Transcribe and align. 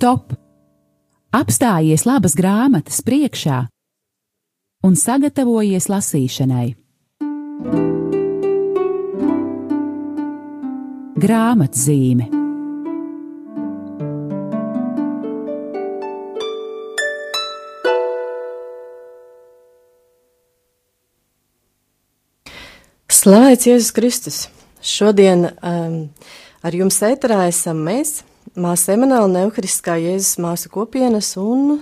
stop! 0.00 0.32
Apstājies 1.36 2.06
labas 2.08 2.32
grāmatas 2.32 3.02
priekšā 3.04 3.58
un 4.88 4.94
sagatavojies 4.96 5.90
lasīšanai. 5.92 6.68
Grāmatzīme 11.20 12.30
Slavēts 23.20 23.68
Jēzus 23.68 23.92
Kristus! 23.92 24.40
Šodien 24.80 25.44
um, 25.44 26.00
ar 26.64 26.80
jums 26.80 27.02
ēterā 27.04 27.50
esam 27.52 27.84
mēs, 27.84 28.22
māsa 28.58 28.94
Emanuela 28.96 29.28
Neuhariskā 29.30 29.96
Jēzus 30.00 30.38
māsu 30.42 30.70
kopienas 30.72 31.34
un... 31.40 31.78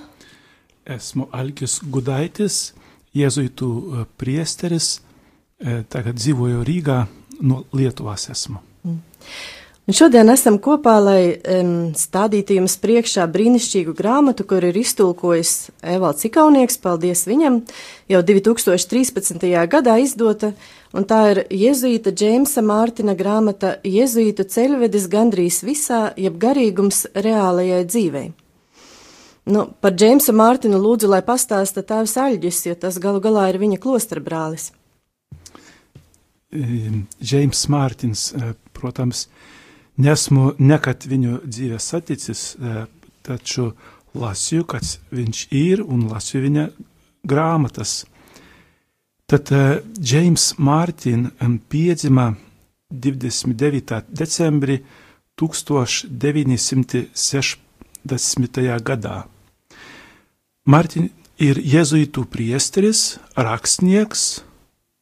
Esmu 0.88 1.28
Algis 1.36 1.78
Gudaitis, 1.84 2.72
Jēzuitu 3.16 3.68
uh, 3.68 4.04
priesteris, 4.20 4.98
uh, 4.98 5.82
tagad 5.88 6.18
dzīvoju 6.20 6.64
Rīgā, 6.68 6.98
no 7.40 7.62
Lietuvās 7.76 8.28
esmu. 8.32 8.60
Mm. 8.84 9.00
Un 9.88 9.96
šodien 9.96 10.28
esam 10.28 10.58
kopā, 10.60 10.98
lai 11.00 11.20
um, 11.32 11.68
stādītu 11.96 12.58
jums 12.58 12.74
priekšā 12.76 13.24
brīnišķīgu 13.32 13.94
grāmatu, 13.96 14.44
kur 14.44 14.66
ir 14.68 14.76
iztulkojis 14.76 15.70
Evalds 15.80 16.26
Ikaunieks, 16.28 16.76
paldies 16.82 17.24
viņam, 17.24 17.62
jau 18.12 18.20
2013. 18.20 19.46
gadā 19.72 19.94
izdota, 20.04 20.50
un 20.92 21.08
tā 21.08 21.22
ir 21.30 21.40
Jēzuīta 21.48 22.12
Džeimsa 22.12 22.60
Mārtina 22.60 23.16
grāmata 23.16 23.78
Jēzuītu 23.80 24.44
ceļvedis 24.52 25.08
gandrīz 25.08 25.62
visā, 25.64 26.02
jeb 26.20 26.36
garīgums 26.36 27.06
reālajai 27.16 27.80
dzīvei. 27.88 28.26
Nu, 29.48 29.70
par 29.80 29.96
Džeimsu 29.96 30.36
Mārtinu 30.36 30.76
lūdzu, 30.84 31.08
lai 31.08 31.22
pastāsta 31.24 31.80
tēvs 31.80 32.18
Aļģis, 32.20 32.66
jo 32.68 32.76
tas 32.76 33.00
galu 33.00 33.24
galā 33.24 33.48
ir 33.54 33.62
viņa 33.64 33.80
klostra 33.80 34.20
brālis. 34.20 34.68
Džeims 36.52 37.66
Mārtins, 37.68 38.34
eh, 38.36 38.52
protams, 38.72 39.26
Nesmu 39.98 40.52
nekad 40.62 41.02
viņu 41.10 41.40
dzīvē 41.42 41.78
saticis, 41.82 42.52
e, 42.54 42.84
taču 43.26 43.72
lasīju, 44.14 44.66
kas 44.70 44.98
viņš 45.10 45.48
ir 45.54 45.82
un 45.82 46.06
lasīju 46.10 46.42
viņa 46.44 46.68
grāmatas. 47.28 48.06
Tad 49.28 49.52
Džeims 50.00 50.54
uh, 50.54 50.58
Mārtiņš 50.64 51.44
um, 51.44 51.58
piedzima 51.68 52.32
29. 52.88 54.08
decembrī 54.08 54.80
1960. 55.36 57.60
gadā. 58.88 59.28
Mārtiņš 60.64 61.12
ir 61.44 61.60
jēzuītu 61.60 62.24
priesteris, 62.32 63.20
rakstnieks 63.36 64.40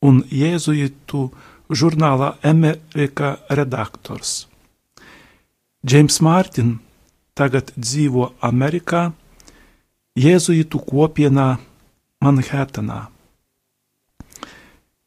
un 0.02 0.26
jēzuītu 0.26 1.30
žurnālā 1.70 2.42
Amerika 2.42 3.38
redaktors. 3.48 4.50
Džeims 5.86 6.18
Mārtiņš 6.18 6.78
tagad 7.36 7.70
dzīvo 7.76 8.32
Amerikā, 8.42 9.12
Jēzuītu 10.16 10.80
kopienā 10.82 11.58
Manhetenā. 12.24 13.02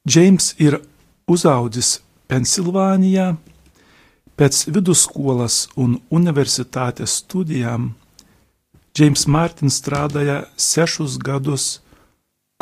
Džeims 0.08 0.54
ir 0.62 0.78
uzaudzis 1.28 1.98
Pensilvānijā, 2.30 3.34
pēc 4.40 4.62
vidusskolas 4.72 5.66
un 5.76 5.98
universitātes 6.16 7.18
studijām. 7.26 7.92
Džeims 8.96 9.26
Mārtiņš 9.28 9.82
strādāja 9.82 10.40
sešus 10.56 11.18
gadus 11.20 11.68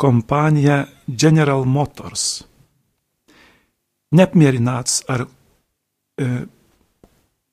kompānijā 0.00 0.86
General 1.06 1.62
Motors. 1.68 2.42
Neapmierināts 4.10 5.04
ar 5.06 5.28
e, 5.28 6.48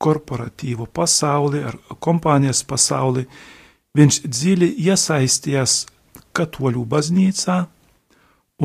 korporatīvu 0.02 0.88
pasauli, 0.94 1.64
ar 1.64 1.78
kompānijas 2.04 2.64
pasauli, 2.68 3.26
viņš 3.96 4.22
dziļi 4.28 4.70
iesaistījās 4.88 5.86
katoļu 6.36 6.86
baznīcā 6.92 7.58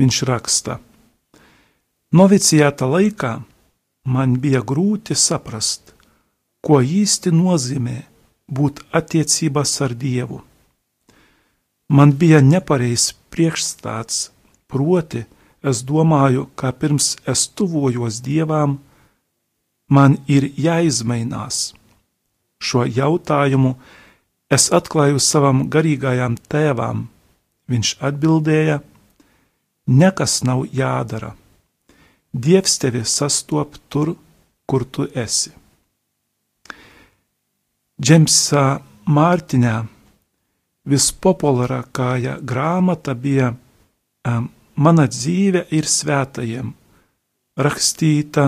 Viņš 0.00 0.18
raksta: 0.26 0.80
Novicijāta 2.10 2.88
laikā 2.90 3.32
man 4.10 4.34
bija 4.42 4.64
grūti 4.66 5.14
saprast, 5.14 5.94
ko 6.64 6.80
īsti 6.80 7.32
nozīmē 7.34 7.96
būt 8.50 8.82
attiecībās 8.92 9.72
ar 9.84 9.94
Dievu. 9.94 10.40
Man 11.90 12.12
bija 12.18 12.40
nepareizs 12.44 13.14
priekšstats, 13.34 14.30
proti, 14.70 15.24
es 15.62 15.82
domāju, 15.86 16.46
ka 16.54 16.70
pirms 16.72 17.16
es 17.26 17.48
tuvojos 17.48 18.20
Dievam, 18.22 18.78
man 19.88 20.18
ir 20.26 20.46
jāizmainās. 20.54 21.72
Šo 22.60 22.84
jautājumu 22.84 23.74
es 24.52 24.68
atklāju 24.78 25.18
savam 25.22 25.64
garīgajam 25.72 26.36
tēvam. 26.52 27.08
Viņš 27.70 27.96
atbildēja: 28.06 28.80
Nekas 29.86 30.42
nav 30.46 30.66
jādara. 30.74 31.34
Dievs 32.30 32.78
tevi 32.78 33.02
sastop 33.04 33.78
tur, 33.88 34.14
kur 34.66 34.84
tu 34.84 35.08
esi. 35.14 35.59
Džemsā 38.00 38.80
Mārtiņā 39.12 39.74
vispopulārākā 40.88 42.38
grāmata 42.40 43.12
bija 43.12 43.50
um, 43.52 44.46
Mana 44.80 45.04
dzīve 45.12 45.66
ir 45.76 45.84
svētajiem, 45.84 46.70
rakstīta 47.60 48.46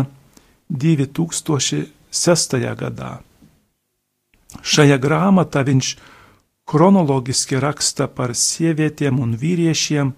2006. 0.73 2.57
gadā. 2.81 3.11
Šajā 4.65 4.97
grāmatā 5.03 5.61
viņš 5.69 5.91
chronoloģiski 6.73 7.61
raksta 7.61 8.09
par 8.09 8.33
sievietēm 8.33 9.21
un 9.21 9.37
vīriešiem, 9.37 10.15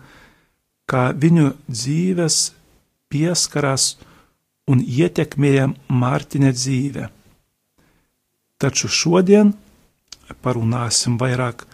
kā 0.86 1.10
viņu 1.10 1.50
dzīves 1.66 2.38
pieskarās 3.10 3.96
un 4.70 4.78
ietekmēja 4.78 5.72
Mārtiņa 5.90 6.54
dzīve. 6.54 7.10
Taču 8.64 8.88
šodien 8.88 9.50
parunāsim 10.40 11.18
vairāk 11.20 11.66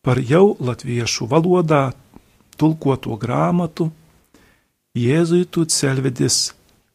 par 0.00 0.16
jau 0.24 0.54
latviešu 0.64 1.26
valodā 1.28 1.90
tulkoto 2.56 3.18
grāmatu 3.20 3.90
Jēzuitu 4.96 5.66
ceļvedis 5.68 6.38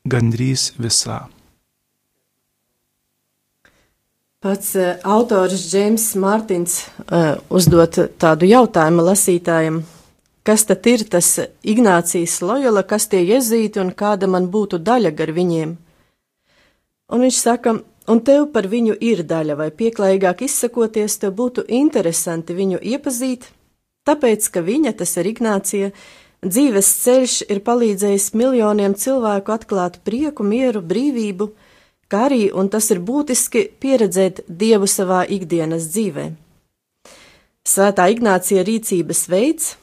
gandrīz 0.09 0.71
visā. 0.81 1.19
Pats 4.41 4.71
uh, 4.73 4.95
autors 5.05 5.67
Džeims 5.69 6.07
Mārtiņš 6.17 6.79
uh, 6.81 7.27
uzdot 7.53 7.99
tādu 8.17 8.49
jautājumu 8.49 9.05
lasītājiem, 9.05 9.83
kas 10.41 10.65
tad 10.65 10.89
ir 10.89 11.05
tas 11.13 11.29
Ignācijas 11.61 12.39
Lojola, 12.41 12.81
kas 12.81 13.05
tie 13.13 13.21
jezīti 13.21 13.83
un 13.85 13.93
kāda 13.93 14.25
man 14.25 14.49
būtu 14.49 14.81
daļa 14.81 15.13
gar 15.13 15.35
viņiem? 15.37 15.77
Un 17.13 17.27
viņš 17.27 17.37
saka, 17.37 17.77
un 18.11 18.19
tev 18.27 18.49
par 18.53 18.67
viņu 18.71 18.97
ir 18.99 19.23
daļa, 19.27 19.55
vai 19.59 19.69
pieklājīgāk 19.71 20.43
izsakoties, 20.47 21.17
tev 21.21 21.35
būtu 21.39 21.65
interesanti 21.81 22.55
viņu 22.57 22.81
iepazīt, 22.93 23.47
tāpēc, 24.07 24.49
ka 24.53 24.63
viņa, 24.65 24.93
tas 24.99 25.15
ir 25.21 25.31
Ignācija, 25.31 25.91
dzīves 26.43 26.93
ceļš 27.05 27.35
ir 27.53 27.61
palīdzējis 27.65 28.31
miljoniem 28.37 28.95
cilvēku 28.97 29.55
atklāt 29.55 29.99
prieku, 30.05 30.43
mieru, 30.43 30.81
brīvību, 30.81 31.51
kā 32.11 32.25
arī, 32.27 32.47
un 32.51 32.69
tas 32.69 32.89
ir 32.91 32.99
būtiski, 32.99 33.67
pieredzēt 33.79 34.43
Dievu 34.47 34.89
savā 34.89 35.23
ikdienas 35.29 35.87
dzīvē. 35.93 36.31
Svētā 37.61 38.07
Ignācija 38.09 38.65
rīcības 38.65 39.27
veids, 39.29 39.75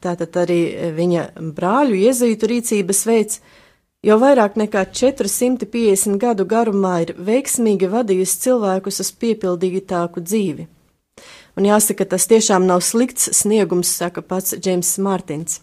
tātad 0.00 0.34
arī 0.40 0.60
viņa 0.96 1.28
brāļu 1.54 2.00
iezītu 2.08 2.48
rīcības 2.50 3.04
veids, 3.06 3.40
jau 4.06 4.16
vairāk 4.22 4.56
nekā 4.60 4.84
450 4.94 6.20
gadu 6.22 6.46
garumā 6.48 7.00
ir 7.04 7.14
veiksmīgi 7.18 7.90
vadījusi 7.90 8.40
cilvēkus 8.46 9.02
uz 9.02 9.12
piepildītāku 9.20 10.22
dzīvi. 10.22 10.66
Un 11.56 11.64
jāsaka, 11.64 12.04
tas 12.04 12.28
tiešām 12.28 12.66
nav 12.68 12.82
slikts 12.84 13.30
sniegums, 13.38 13.90
saka 13.98 14.22
pats 14.22 14.54
Džeims 14.60 14.92
Mārtiņš. 15.00 15.58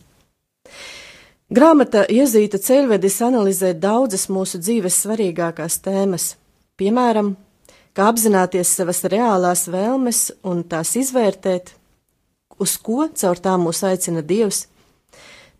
Grāmata 1.54 2.02
Iezīta 2.10 2.58
ceļvedis 2.58 3.20
analizē 3.22 3.76
daudzas 3.78 4.26
mūsu 4.32 4.58
dzīves 4.58 4.96
svarīgākās 5.04 5.78
tēmas, 5.86 6.32
piemēram, 6.82 7.36
kā 7.94 8.08
apzināties 8.10 8.72
savas 8.74 9.04
reālās 9.06 9.68
vēlmes 9.70 10.24
un 10.50 10.64
tās 10.66 10.96
izvērtēt, 10.98 11.76
uz 12.58 12.74
ko 12.82 13.06
caur 13.14 13.38
tām 13.44 13.68
mūs 13.68 13.84
aicina 13.86 14.26
Dievs, 14.26 14.66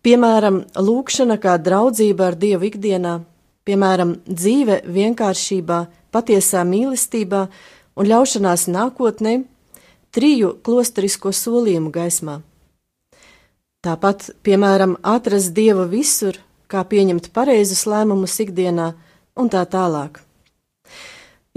piemēram, 0.04 0.64
lūkšana 0.76 1.40
kā 1.42 1.58
draudzība 1.58 2.32
ar 2.32 2.38
Dievu 2.40 2.70
ikdienā, 2.70 3.20
piemēram, 3.68 4.18
dzīve 4.28 4.82
vienkāršībā, 4.86 5.80
patiesā 6.14 6.64
mīlestībā 6.68 7.48
un 7.98 8.10
ļaušanās 8.10 8.68
nākotnē, 8.72 9.38
triju 10.14 10.58
klosterisko 10.66 11.34
solījumu 11.34 11.92
gaismā. 11.94 12.42
Tāpat, 13.84 14.30
piemēram, 14.46 14.96
atrast 15.04 15.52
dievu 15.56 15.88
visur, 15.92 16.38
kā 16.72 16.86
pieņemt 16.88 17.34
pareizus 17.36 17.84
lēmumus 17.90 18.38
ikdienā 18.46 18.94
un 19.36 19.50
tā 19.52 19.66
tālāk. 19.68 20.22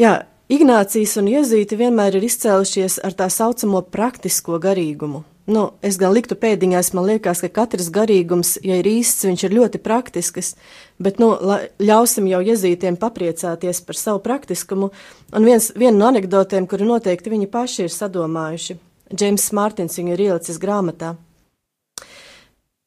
Jā, 0.01 0.25
Ignācijas 0.47 1.17
un 1.19 1.27
Iezīti 1.31 1.79
vienmēr 1.79 2.19
ir 2.19 2.27
izcēlušies 2.27 3.01
ar 3.07 3.15
tā 3.19 3.27
saucamo 3.31 3.81
praktisko 3.91 4.61
garīgumu. 4.63 5.25
Nu, 5.47 5.69
es 5.79 5.95
gan 5.95 6.11
liktu 6.11 6.35
pēdiņās, 6.35 6.89
man 6.99 7.05
liekas, 7.07 7.45
ka 7.45 7.49
katrs 7.61 7.93
garīgums, 7.95 8.57
ja 8.67 8.81
ir 8.81 8.89
īsts, 8.91 9.29
viņš 9.29 9.45
ir 9.47 9.53
ļoti 9.55 9.79
praktisks, 9.79 10.57
bet, 10.99 11.21
nu, 11.23 11.37
ļausim 11.79 12.27
jau 12.27 12.41
Iezītiem 12.43 12.99
papriecāties 12.99 13.79
par 13.87 13.99
savu 13.99 14.25
praktiskumu, 14.25 14.91
un 15.31 15.47
viens, 15.47 15.71
viena 15.79 15.95
no 16.01 16.09
anekdotēm, 16.11 16.67
kuru 16.67 16.91
noteikti 16.91 17.31
viņi 17.31 17.47
paši 17.53 17.87
ir 17.87 17.95
sadomājuši, 17.95 18.79
Džeims 19.15 19.47
Mārtins 19.55 20.01
viņu 20.01 20.17
ir 20.17 20.25
ielicis 20.27 20.59
grāmatā. 20.59 21.15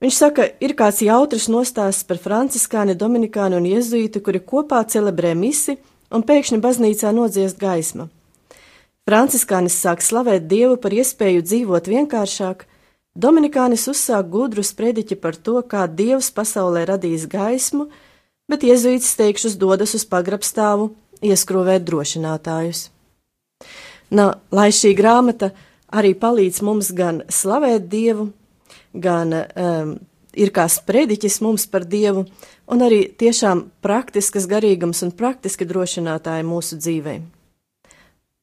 Viņš 0.04 0.20
saka, 0.20 0.52
ir 0.60 0.76
kāds 0.80 1.00
jautrs 1.04 1.48
nostāsts 1.52 2.04
par 2.08 2.20
franciskāni, 2.20 2.96
dominikāni 2.96 3.56
un 3.56 3.72
jezuīti, 3.72 4.20
kuri 4.24 4.44
kopā 4.44 4.84
celebrē 4.88 5.32
misi 5.36 5.80
un 6.12 6.28
pēkšņi 6.28 6.60
baznīcā 6.64 7.16
nodziest 7.16 7.60
gaisma. 7.60 8.12
Franciskānis 9.10 9.74
sāk 9.82 10.04
slavēt 10.06 10.44
Dievu 10.46 10.76
par 10.78 10.94
iespēju 10.94 11.42
dzīvot 11.42 11.88
vienkāršāk, 11.90 12.68
Dominikānis 13.18 13.88
uzsāk 13.90 14.28
gudru 14.30 14.62
sprediķi 14.62 15.16
par 15.18 15.34
to, 15.34 15.64
kā 15.66 15.88
Dievs 15.90 16.30
pasaulē 16.36 16.84
radījis 16.86 17.26
gaismu, 17.32 17.88
bet 18.46 18.62
jezuīts 18.68 19.16
teikšus 19.18 19.56
dodas 19.58 19.96
uz 19.98 20.06
pagrabstāvu 20.12 20.92
ieskrūvēt 21.26 21.88
drošinātājus. 21.88 22.84
Na, 24.14 24.28
lai 24.54 24.68
šī 24.78 24.94
grāmata 25.00 25.50
arī 25.90 26.14
palīdz 26.14 26.62
mums 26.70 26.92
gan 26.94 27.24
slavēt 27.34 27.90
Dievu, 27.90 28.30
gan 28.94 29.34
um, 29.34 29.98
ir 30.38 30.54
kā 30.54 30.68
sprediķis 30.70 31.42
mums 31.48 31.66
par 31.66 31.90
Dievu, 31.90 32.28
un 32.70 32.86
arī 32.86 33.08
tiešām 33.10 33.66
praktiskas 33.82 34.46
garīgums 34.46 35.02
un 35.02 35.18
praktiski 35.18 35.66
drošinātāji 35.66 36.46
mūsu 36.46 36.78
dzīvē. 36.78 37.18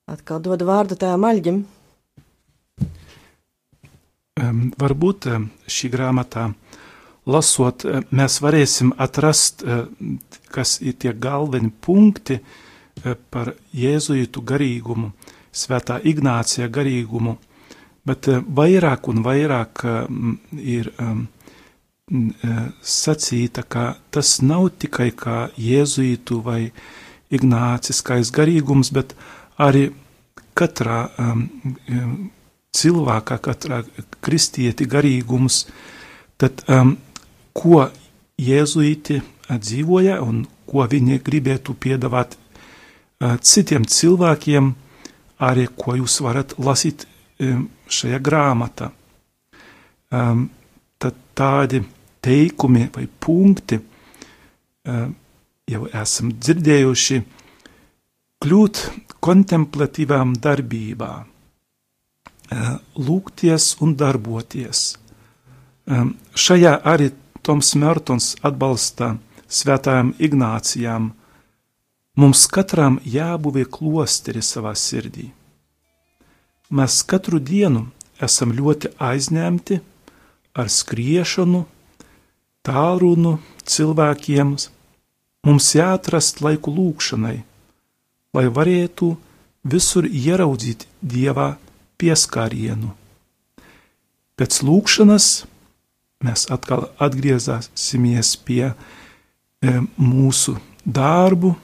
Atkal 0.07 0.39
dodu 0.39 0.69
vārdu 0.69 0.95
tēvam 0.95 1.25
Aļģim. 1.27 1.57
Varbūt 4.79 5.27
šī 5.77 5.89
grāmatā 5.91 6.45
lasot, 7.27 7.83
mēs 8.15 8.37
varēsim 8.45 8.93
atrast, 9.03 9.65
kas 10.55 10.77
ir 10.79 10.95
tie 11.03 11.11
galveni 11.11 11.73
punkti 11.83 12.37
par 13.35 13.51
jēzuītu 13.75 14.45
garīgumu, 14.47 15.11
svētā 15.51 15.97
Ignācija 16.07 16.69
garīgumu, 16.71 17.35
bet 18.07 18.29
vairāk 18.61 19.09
un 19.11 19.25
vairāk 19.27 19.83
ir 20.63 20.93
um, 21.03 21.25
sacīta, 22.95 23.67
ka 23.67 23.89
tas 24.15 24.37
nav 24.39 24.69
tikai 24.85 25.11
kā 25.11 25.49
jēzuītu 25.59 26.39
vai 26.47 26.61
ignāciskais 27.35 28.31
garīgums, 28.31 28.93
bet 28.95 29.17
arī 29.19 29.36
katrā 30.57 31.01
um, 31.21 31.47
cilvēkā, 32.77 33.39
katrā 33.45 33.83
kristieti 34.25 34.87
garīgums, 34.89 35.65
tad 36.41 36.65
um, 36.69 36.97
ko 37.57 37.87
jēzuīti 38.41 39.21
dzīvoja 39.49 40.21
un 40.25 40.45
ko 40.69 40.85
viņi 40.91 41.21
gribētu 41.25 41.77
piedāvāt 41.81 42.37
uh, 42.37 43.37
citiem 43.41 43.87
cilvēkiem, 43.89 44.73
arī 45.47 45.69
ko 45.77 45.97
jūs 46.01 46.21
varat 46.25 46.57
lasīt 46.59 47.07
šajā 47.93 48.19
grāmatā. 48.25 48.91
Um, 50.17 50.47
tad 50.99 51.17
tādi 51.37 51.83
teikumi 52.25 52.87
vai 52.95 53.05
punkti 53.07 53.79
um, 53.79 55.15
jau 55.69 55.89
esam 55.93 56.31
dzirdējuši 56.33 57.19
kļūt 58.45 58.83
kontemplatīvām 59.27 60.37
darbībā, 60.43 61.13
uh, 61.27 62.73
lūgties 62.95 63.75
un 63.83 63.97
darboties. 63.99 64.89
Um, 65.87 66.15
šajā 66.35 66.79
arī 66.83 67.13
Toms 67.47 67.75
Mērtons 67.79 68.33
atbalsta 68.47 69.13
svētājām 69.47 70.15
Ignācijām. 70.19 71.13
Mums 72.19 72.47
katram 72.51 72.97
jābūvē 73.07 73.67
klosteri 73.71 74.43
savā 74.43 74.73
sirdī. 74.75 75.29
Mēs 76.75 77.03
katru 77.07 77.39
dienu 77.39 77.85
esam 78.19 78.51
ļoti 78.57 78.91
aizņemti 78.99 79.79
ar 80.59 80.71
skriešanu, 80.73 81.63
tālrunu 82.67 83.37
cilvēkiem. 83.63 84.57
Mums 85.47 85.69
jāatrast 85.77 86.43
laiku 86.43 86.73
lūkšanai, 86.75 87.37
lai 88.37 88.47
varētu 88.53 89.15
visur 89.67 90.07
ieraudzīt 90.07 90.87
dievā 91.01 91.55
pieskārienu. 91.97 92.93
Pēc 94.37 94.61
lūkšanas 94.69 95.29
mēs 96.27 96.47
atkal 96.53 96.91
atgriezīsimies 97.01 98.35
pie 98.45 98.65
e, 98.69 98.75
mūsu 99.97 100.59
darbu, 100.85 101.55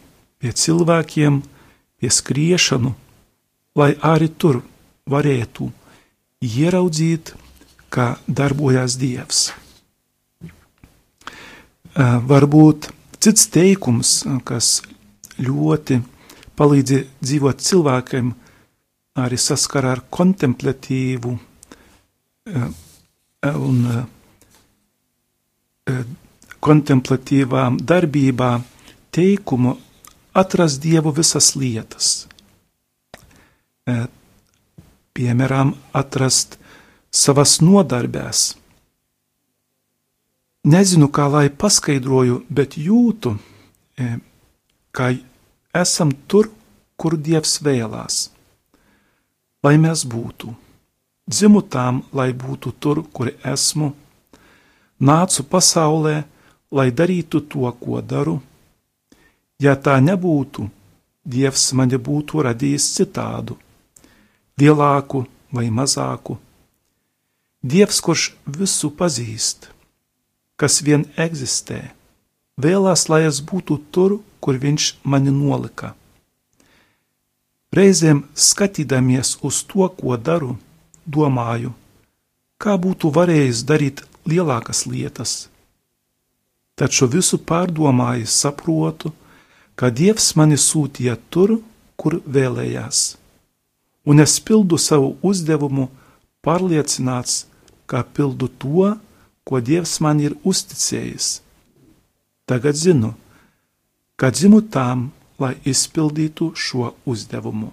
pie 0.41 0.53
cilvēkiem, 0.57 1.43
pie 2.01 2.11
skriešanu, 2.11 2.95
lai 3.79 3.93
arī 4.01 4.29
tur 4.33 4.63
varētu 5.09 5.69
ieraudzīt, 6.43 7.35
kā 7.93 8.17
darbojas 8.27 8.97
Dievs. 8.97 9.51
Varbūt 11.93 12.89
cits 13.21 13.51
teikums, 13.53 14.23
kas 14.49 14.81
ļoti 15.37 16.01
palīdz 16.59 17.03
dzīvot 17.23 17.63
cilvēkiem, 17.67 18.33
arī 19.23 19.39
saskara 19.39 19.95
ar 19.97 20.03
kontemplatīvu 20.11 21.37
un 23.53 23.79
kontemplatīvām 26.63 27.79
darbībām 27.83 28.67
teikumu 29.13 29.77
atrast 30.33 30.83
Dievu 30.83 31.13
visas 31.17 31.53
lietas 31.59 32.13
piemēram, 35.17 35.75
atrast 35.93 36.59
savas 37.13 37.59
nodarbēs. 37.63 38.53
Nezinu, 40.73 41.09
kā 41.11 41.27
lai 41.31 41.49
paskaidroju, 41.51 42.43
bet 42.49 42.77
jūtu, 42.79 43.35
ka 44.95 45.11
esam 45.75 46.13
tur, 46.29 46.51
kur 46.97 47.17
Dievs 47.17 47.59
vēlās. 47.65 48.29
Lai 49.63 49.77
mēs 49.79 50.05
būtu, 50.05 50.53
dzimu 51.31 51.63
tam, 51.73 52.03
lai 52.13 52.33
būtu 52.33 52.73
tur, 52.83 53.03
kur 53.15 53.31
esmu, 53.55 53.93
nācu 55.01 55.45
pasaulē, 55.49 56.23
lai 56.71 56.89
darītu 56.91 57.41
to, 57.49 57.67
ko 57.81 58.01
daru. 58.01 58.41
Ja 59.63 59.77
tā 59.77 59.99
nebūtu, 60.01 60.69
Dievs 61.23 61.71
mani 61.79 61.99
būtu 61.99 62.43
radījis 62.43 62.89
citādu 62.97 63.55
lielāku 64.59 65.25
vai 65.55 65.69
mazāku. 65.71 66.39
Dievs, 67.63 68.01
kurš 68.03 68.33
visu 68.59 68.91
pazīst, 68.91 69.69
kas 70.59 70.81
vien 70.83 71.05
eksistē, 71.17 71.93
vēlās, 72.59 73.07
lai 73.09 73.23
es 73.29 73.39
būtu 73.39 73.79
tur, 73.95 74.19
kur 74.43 74.59
viņš 74.59 74.89
mani 75.07 75.33
nolika. 75.35 75.95
Reizēm 77.73 78.27
skatīdamies 78.37 79.39
uz 79.49 79.63
to, 79.65 79.87
ko 79.97 80.19
daru, 80.19 80.57
domāju, 81.07 81.73
kā 82.61 82.77
būtu 82.77 83.09
varējis 83.15 83.63
darīt 83.71 84.03
lielākas 84.29 84.85
lietas. 84.87 85.33
Taču 86.77 87.09
visu 87.09 87.39
pārdomājis 87.39 88.35
saprotu, 88.45 89.13
ka 89.79 89.89
Dievs 89.89 90.35
mani 90.37 90.59
sūtīja 90.61 91.17
tur, 91.33 91.61
kur 91.97 92.19
vēlējās, 92.27 93.17
un 94.05 94.21
es 94.25 94.37
pildu 94.41 94.79
savu 94.81 95.15
uzdevumu 95.23 95.89
pārliecināts, 96.45 97.47
ka 97.87 98.03
pildu 98.03 98.49
to, 98.61 98.93
ko 99.45 99.61
Dievs 99.61 99.99
man 100.05 100.21
ir 100.21 100.37
uzticējis. 100.45 101.39
Tagad 102.49 102.77
zinu, 102.77 103.15
ka 104.23 104.31
dzimu 104.31 104.61
tam, 104.71 105.09
lai 105.43 105.57
izpildītu 105.67 106.53
šo 106.55 106.93
uzdevumu. 107.11 107.73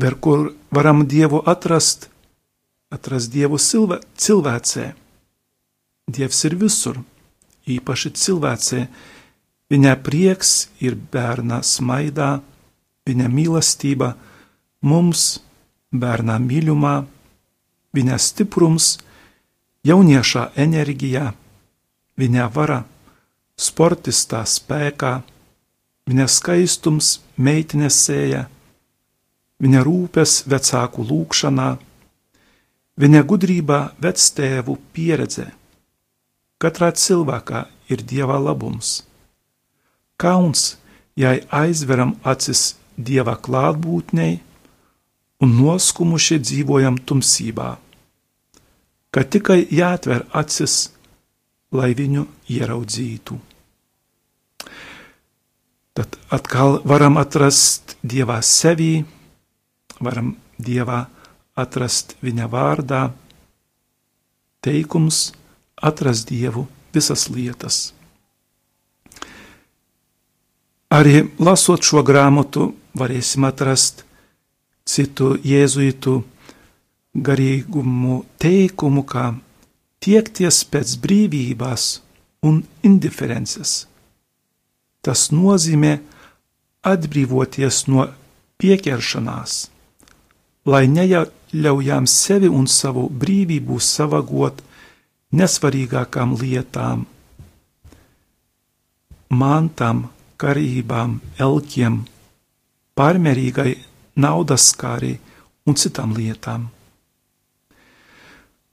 Ver 0.00 0.14
kur 0.16 0.46
varam 0.72 1.02
Dievu 1.04 1.42
atrast, 1.44 2.08
atrast 2.88 3.28
Dievu 3.34 3.58
silvē, 3.60 3.98
cilvēcē. 4.16 4.86
Dievs 6.08 6.40
ir 6.48 6.56
visur, 6.56 7.02
īpaši 7.68 8.14
cilvēcē. 8.22 8.80
Viņa 9.68 9.92
prieks 10.08 10.54
ir 10.80 10.96
bērnā 10.96 11.60
smaidā, 11.60 12.40
viņa 13.04 13.28
mīlestība 13.28 14.14
mums, 14.88 15.26
bērnā 15.92 16.38
mīļumā, 16.48 16.94
viņa 17.92 18.22
stiprums, 18.30 18.88
jauniešā 19.84 20.48
enerģijā, 20.64 21.28
viņa 22.16 22.48
vara, 22.56 22.80
sportistā 23.60 24.42
spēkā, 24.48 25.20
viņa 26.08 26.26
skaistums 26.30 27.18
meitenes 27.36 28.00
sēja 28.06 28.46
viņa 29.64 29.82
rūpes 29.86 30.44
vecāku 30.50 31.04
lūgšanā, 31.08 31.68
viņa 33.00 33.22
gudrībā 33.30 33.80
vectēvu 34.02 34.78
pieredze. 34.94 35.48
Katrā 36.60 36.90
cilvēkā 36.92 37.66
ir 37.92 38.02
dieva 38.02 38.38
labums. 38.40 39.02
Kauns, 40.20 40.76
ja 41.16 41.34
aizveram 41.50 42.14
acis 42.22 42.74
dieva 42.96 43.34
klātbūtnei 43.36 44.38
un 45.42 45.56
noskumuši 45.58 46.38
dzīvojam 46.40 47.00
tumsībā, 47.08 47.70
ka 49.10 49.22
tikai 49.22 49.64
jāatver 49.70 50.24
acis, 50.32 50.93
lai 51.74 51.90
viņu 51.98 52.24
ieraudzītu. 52.54 53.36
Tad 55.94 56.16
atkal 56.34 56.80
varam 56.86 57.18
atrast 57.20 57.96
dievā 58.02 58.40
sevī, 58.42 59.04
varam 60.02 60.34
Dievā 60.58 61.04
atrast 61.58 62.14
viņa 62.22 62.46
vārdā, 62.50 63.08
teikums 64.62 65.32
atrast 65.82 66.28
Dievu 66.30 66.66
visas 66.94 67.26
lietas. 67.28 67.92
Arī 70.94 71.24
lasot 71.42 71.82
šo 71.82 72.04
grāmatu, 72.06 72.70
varēsim 72.94 73.46
atrast 73.48 74.04
citu 74.86 75.34
jēzuitu 75.42 76.20
garīgumu 77.14 78.20
teikumu, 78.38 79.02
kā 79.02 79.32
tiekties 80.04 80.62
pēc 80.70 80.96
brīvības 81.04 81.86
un 82.44 82.62
indiferences. 82.84 83.84
Tas 85.04 85.30
nozīmē 85.32 85.98
atbrīvoties 86.94 87.84
no 87.88 88.08
pieķeršanās 88.60 89.62
lai 90.64 90.86
neļaujam 90.88 92.06
sevi 92.08 92.48
un 92.48 92.66
savu 92.70 93.08
brīvību 93.08 93.78
savagot 93.80 94.62
nesvarīgākām 95.34 96.34
lietām, 96.40 97.04
mantām, 99.34 100.04
karībām, 100.40 101.18
elkiem, 101.42 102.04
pārmērīgai 102.96 103.72
naudas 104.24 104.70
skārī 104.72 105.16
un 105.66 105.76
citām 105.80 106.14
lietām. 106.16 106.68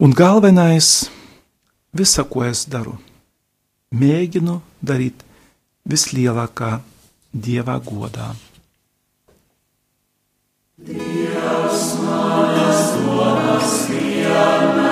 Un 0.01 0.13
galvenais, 0.17 1.09
visa, 1.93 2.23
ko 2.23 2.45
es 2.47 2.65
daru, 2.69 2.95
mēģinu 3.91 4.59
darīt 4.81 5.25
vislielākā 5.87 6.79
dieva 7.33 7.79
godā. 7.83 8.31
Dievs 10.81 11.83
manas 12.01 12.87
domas 13.05 13.75
vienmēr 13.91 14.90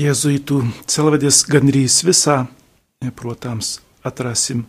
Jēzuītu 0.00 0.62
celvedis 0.88 1.42
gandrīz 1.50 1.98
visā, 2.06 2.44
protams, 3.18 3.80
atrasim 4.06 4.64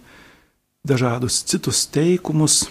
dažādus 0.87 1.37
citus 1.47 1.85
teikumus, 1.93 2.65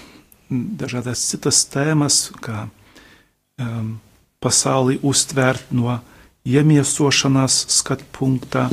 dažādas 0.50 1.23
citas 1.31 1.62
tēmas, 1.71 2.26
kā 2.43 2.67
um, 2.67 3.95
pasauli 4.43 4.99
uztvērt 5.07 5.71
no 5.73 6.00
iemiesošanās 6.45 7.62
skatu 7.71 8.09
punktā, 8.17 8.67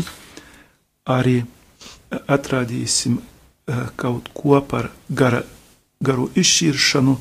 arī 1.08 1.42
atradīsim 2.12 3.22
kaut 4.00 4.30
ko 4.36 4.60
par 4.64 4.92
gara, 5.10 5.44
garu 6.04 6.30
izšķiršanu, 6.40 7.16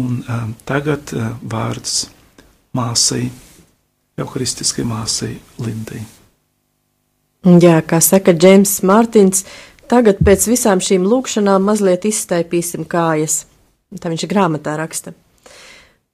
un 0.00 0.22
tagad 0.64 1.12
vārds 1.44 2.06
māsai, 2.74 3.28
Eucharistiskai 4.20 4.84
māsai 4.86 5.32
Lindai. 5.58 6.04
Jā, 7.44 7.80
kā 7.82 7.98
saka 8.00 8.32
Džeims 8.32 8.78
Mārtiņš, 8.86 9.42
tagad 9.90 10.22
pēc 10.24 10.46
visām 10.48 10.80
šīm 10.80 11.04
lūkšanām 11.10 11.66
mazliet 11.66 12.06
izstaipīsim 12.08 12.86
kājas. 12.88 13.42
Tā 14.00 14.12
viņš 14.12 14.24
grāmatā 14.30 14.78
raksta. 14.78 15.12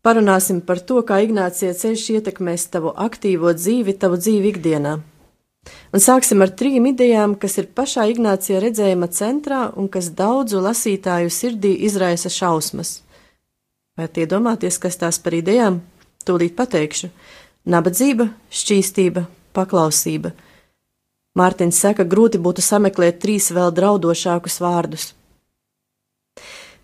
Parunāsim 0.00 0.62
par 0.64 0.80
to, 0.80 1.02
kā 1.04 1.20
Ignācija 1.20 1.74
ceļš 1.76 2.06
ietekmēs 2.16 2.66
tavu 2.72 2.94
aktīvo 2.96 3.52
dzīvi, 3.52 3.94
tavu 4.00 4.16
dzīvi 4.16 4.54
ikdienā. 4.54 4.96
Un 5.92 6.00
sāksim 6.00 6.40
ar 6.40 6.54
trim 6.56 6.86
idejām, 6.88 7.34
kas 7.36 7.58
ir 7.60 7.68
pašā 7.76 8.06
Ignācijā 8.08 8.62
redzējuma 8.64 9.10
centrā 9.12 9.66
un 9.76 9.90
kas 9.92 10.08
daudzu 10.16 10.62
lasītāju 10.64 11.28
sirdī 11.28 11.74
izraisa 11.84 12.32
šausmas. 12.32 13.02
Vai 13.98 14.08
tie 14.08 14.24
domāties, 14.24 14.80
kas 14.80 14.96
tās 14.96 15.20
par 15.20 15.36
idejām? 15.36 15.82
Tūlīt 16.24 16.56
pateikšu. 16.56 17.10
Nabadzība, 17.68 18.30
šķīstība, 18.54 19.26
paklausība– 19.56 20.32
Mārtiņš 21.38 21.76
saka, 21.78 22.04
grūti 22.04 22.40
būtu 22.42 22.62
sameklēt 22.64 23.20
trīs 23.22 23.52
vēl 23.54 23.70
draudošākus 23.74 24.58
vārdus. 24.62 25.12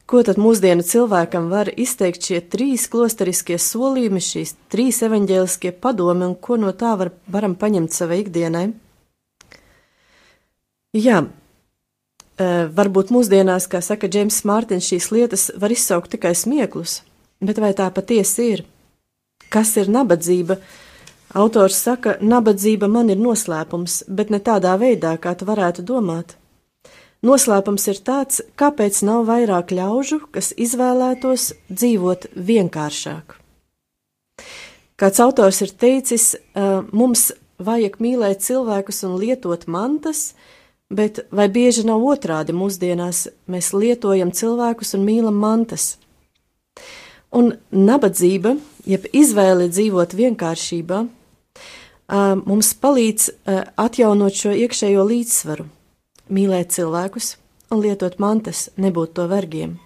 Ko 0.06 0.20
tad 0.22 0.38
mūsdienu 0.38 0.84
cilvēkam 0.86 1.48
var 1.50 1.66
izteikt 1.74 2.28
šie 2.28 2.38
trīs 2.46 2.84
klosteriskie 2.92 3.56
solījumi, 3.58 4.22
šīs 4.22 4.54
trīs 4.70 5.02
evaņģēliskie 5.02 5.72
padomi, 5.82 6.28
un 6.28 6.36
ko 6.38 6.60
no 6.62 6.70
tā 6.70 6.92
var, 7.00 7.10
varam 7.26 7.56
paņemt 7.58 7.90
savai 7.90 8.20
ikdienai? 8.22 8.68
Jā, 10.94 11.24
e, 11.26 12.46
varbūt 12.78 13.10
mūsdienās, 13.10 13.66
kā 13.66 13.82
saka 13.82 14.06
Džeims 14.06 14.44
Mārtiņš, 14.46 14.92
šīs 14.92 15.10
lietas 15.10 15.48
var 15.58 15.74
izsaukt 15.74 16.14
tikai 16.14 16.36
smieklus, 16.38 17.00
bet 17.42 17.58
vai 17.58 17.74
tā 17.74 17.90
patiesi 17.90 18.50
ir? 18.54 18.64
Kas 19.52 19.76
ir 19.80 19.90
nabadzība? 19.92 20.58
Autors 21.36 21.78
saka, 21.82 22.16
nabadzība 22.22 22.88
man 22.88 23.10
ir 23.12 23.18
noslēpums, 23.20 24.04
bet 24.08 24.30
ne 24.32 24.40
tādā 24.40 24.76
veidā, 24.80 25.16
kā 25.20 25.34
tu 25.36 25.48
varētu 25.48 25.84
domāt. 25.86 26.36
Noslēpums 27.26 27.88
ir 27.90 27.98
tāds, 28.06 28.42
kāpēc 28.60 29.00
nav 29.06 29.24
vairāk 29.28 29.72
ļaužu, 29.74 30.20
kas 30.32 30.52
izvēlētos 30.56 31.50
dzīvot 31.72 32.28
vienkāršāk. 32.36 33.36
Kāds 34.96 35.20
autors 35.20 35.60
ir 35.64 35.72
teicis, 35.76 36.34
mums 36.92 37.30
vajag 37.60 37.98
mīlēt 38.00 38.44
cilvēkus 38.44 39.02
un 39.08 39.16
lietot 39.20 39.66
mantas, 39.68 40.30
bet 40.88 41.24
vai 41.34 41.48
bieži 41.52 41.86
nav 41.88 42.04
otrādi 42.04 42.54
mūsdienās 42.56 43.26
mēs 43.50 43.72
lietojam 43.74 44.30
cilvēkus 44.32 44.94
un 44.96 45.04
mīlam 45.08 45.40
mantas? 45.40 45.96
Un 47.36 47.56
nabadzība, 47.72 48.54
jeb 48.86 49.06
izvēle 49.12 49.68
dzīvot 49.72 50.14
vienkāršībā, 50.16 51.00
mums 52.46 52.74
palīdz 52.82 53.30
atjaunot 53.82 54.38
šo 54.38 54.54
iekšējo 54.54 55.06
līdzsvaru, 55.10 55.66
mīlēt 56.30 56.76
cilvēkus 56.76 57.34
un 57.74 57.82
lietot 57.82 58.20
mantas, 58.22 58.68
nebūt 58.78 59.16
to 59.18 59.26
vergiem. 59.30 59.76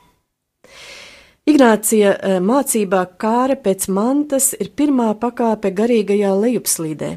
Ignācija 1.48 2.40
mācībā 2.44 3.06
kāre 3.18 3.56
pēc 3.58 3.88
mantas 3.90 4.52
ir 4.60 4.68
pirmā 4.76 5.08
pakāpe 5.18 5.72
garīgajā 5.74 6.34
lejupslīdē. 6.36 7.14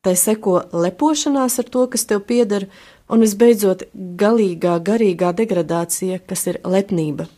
Tai 0.00 0.14
seko 0.16 0.54
lepošanās 0.72 1.58
ar 1.60 1.66
to, 1.68 1.84
kas 1.92 2.06
tev 2.08 2.22
pieder, 2.24 2.64
un 3.12 3.20
visbeidzot 3.20 3.84
galīgā 3.92 4.78
garīgā 4.80 5.34
degradācija, 5.36 6.22
kas 6.24 6.46
ir 6.48 6.60
lepnība. 6.64 7.28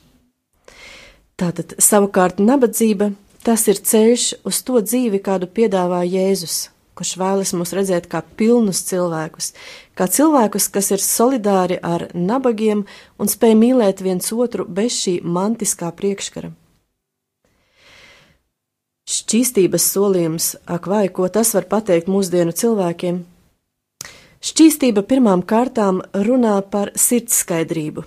Tātad 1.41 1.75
savukārt 1.83 2.39
nabadzība 2.39 3.11
tas 3.47 3.67
ir 3.71 3.81
ceļš 3.83 4.29
uz 4.49 4.63
to 4.67 4.81
dzīvi, 4.83 5.21
kādu 5.25 5.49
piedāvā 5.51 6.03
Jēzus, 6.07 6.71
kurš 6.99 7.17
vēlas 7.21 7.53
mūs 7.57 7.75
redzēt 7.77 8.09
kā 8.13 8.23
pilnus 8.39 8.83
cilvēkus, 8.89 9.53
kā 9.99 10.07
cilvēkus, 10.07 10.69
kas 10.75 10.93
ir 10.95 11.03
solidāri 11.03 11.79
ar 11.83 12.09
nabagiem 12.15 12.85
un 13.19 13.31
spēj 13.31 13.57
mīlēt 13.59 14.03
viens 14.05 14.33
otru 14.33 14.67
bez 14.69 14.99
šī 15.03 15.19
mantiskā 15.25 15.91
priekškara. 15.97 16.53
Šķīstības 19.13 19.85
solījums, 19.93 20.53
ak 20.71 20.87
vai 20.87 21.09
ko 21.11 21.27
tas 21.29 21.51
var 21.57 21.67
pateikt 21.69 22.09
mūsdienu 22.09 22.55
cilvēkiem? 22.55 23.25
Šķīstība 24.43 25.03
pirmām 25.07 25.43
kārtām 25.43 26.01
runā 26.15 26.55
par 26.71 26.95
sirds 26.99 27.43
skaidrību. 27.43 28.07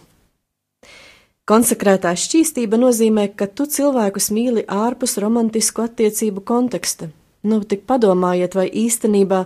Konsekrētā 1.46 2.16
šķīstība 2.18 2.80
nozīmē, 2.82 3.28
ka 3.38 3.46
tu 3.46 3.68
cilvēkus 3.70 4.32
mīli 4.34 4.66
ārpus 4.66 5.20
romantisku 5.22 5.84
attiecību 5.86 6.42
konteksta, 6.42 7.12
Nu, 7.46 7.60
tik 7.62 7.84
padomājiet, 7.86 8.56
vai 8.58 8.66
īstenībā 8.74 9.44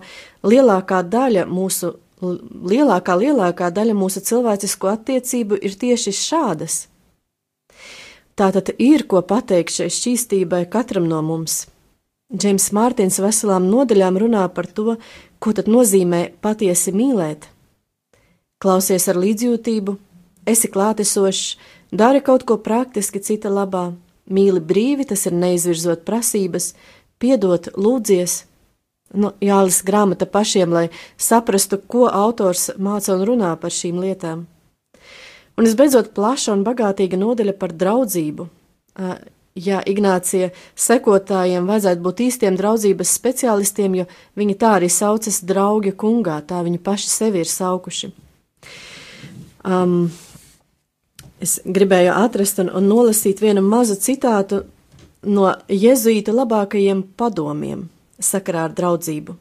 lielākā 0.47 1.01
daļa 1.03 1.43
mūsu, 1.51 1.91
lielākā, 2.23 3.17
lielākā 3.19 3.67
daļa 3.75 3.95
mūsu 3.97 4.23
cilvēcisko 4.23 4.91
attiecību 4.93 5.59
ir 5.59 5.75
tieši 5.81 6.13
šādas. 6.15 6.77
Tātad 8.39 8.71
ir 8.79 9.03
ko 9.11 9.19
pateikt 9.27 9.75
šai 9.75 9.89
šķīstībai 9.91 10.63
katram 10.71 11.09
no 11.11 11.19
mums. 11.25 11.65
Džeims 12.31 12.69
Mārtiņš 12.77 13.19
veselām 13.25 13.67
nodaļām 13.67 14.21
runā 14.23 14.45
par 14.55 14.69
to, 14.71 14.95
ko 15.43 15.51
tad 15.57 15.67
nozīmē 15.67 16.21
patiesi 16.39 16.93
mīlēt. 16.95 17.49
Klausies 18.63 19.09
ar 19.11 19.19
līdzjūtību, 19.19 19.97
esi 20.47 20.71
klātesošs, 20.71 21.57
dari 21.91 22.21
kaut 22.21 22.45
ko 22.45 22.57
praktiski 22.61 23.21
cita 23.23 23.49
labā, 23.49 23.93
mīli 24.29 24.61
brīvi, 24.61 25.07
tas 25.09 25.25
ir 25.25 25.35
neizvirzot 25.37 26.05
prasības, 26.05 26.73
piedot, 27.19 27.71
lūdzies. 27.75 28.43
Nu, 29.09 29.33
jālasa 29.41 29.85
grāmata 29.87 30.27
pašiem, 30.29 30.69
lai 30.69 30.85
saprastu, 31.17 31.79
ko 31.81 32.05
autors 32.13 32.69
māca 32.77 33.15
un 33.15 33.25
runā 33.25 33.55
par 33.57 33.73
šīm 33.73 33.97
lietām. 34.03 34.45
Un 35.57 35.65
visbeidzot, 35.67 36.13
plaša 36.15 36.53
un 36.53 36.61
bagātīga 36.63 37.17
nodaļa 37.19 37.55
par 37.59 37.73
draudzību. 37.75 38.45
Ja 39.59 39.81
Ignācija 39.89 40.53
sekotājiem 40.77 41.65
vajadzētu 41.67 42.05
būt 42.05 42.21
īstiem 42.29 42.55
draudzības 42.55 43.11
speciālistiem, 43.17 43.97
jo 43.99 44.05
viņi 44.39 44.55
tā 44.61 44.77
arī 44.77 44.87
saucas 44.93 45.41
draugi 45.43 45.91
kungā, 45.91 46.37
tā 46.47 46.61
viņi 46.63 46.79
paši 46.85 47.11
sevi 47.11 47.41
ir 47.43 47.49
saukuši. 47.49 48.11
Um, 49.67 50.05
es 51.41 51.59
gribēju 51.65 52.13
atrast 52.15 52.59
un, 52.63 52.69
un 52.69 52.87
nolasīt 52.89 53.41
vienu 53.43 53.63
mazu 53.65 53.95
citātu 53.99 54.63
no 55.23 55.51
jēzuīta 55.67 56.33
labākajiem 56.35 57.03
padomiem 57.19 57.87
sakarā 58.19 58.67
ar 58.67 58.75
draudzību. 58.75 59.35